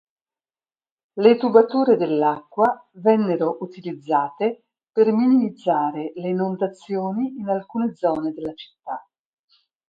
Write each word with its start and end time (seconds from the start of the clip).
Le 1.23 1.37
tubature 1.37 1.95
dell'acqua 1.95 2.89
vennero 2.93 3.57
utilizzate 3.61 4.63
per 4.91 5.11
minimizzare 5.13 6.11
le 6.15 6.29
inondazioni 6.29 7.35
in 7.37 7.47
alcune 7.49 7.93
zone 7.93 8.33
della 8.33 8.55
città. 8.55 9.07